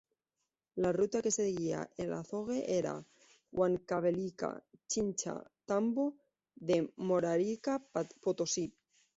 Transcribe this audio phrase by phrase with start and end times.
[0.77, 3.05] La ruta que seguía el azogue era:
[3.51, 6.17] Huancavelica-Chincha-Tambo
[6.55, 8.75] de Mora-Arica-Potosí.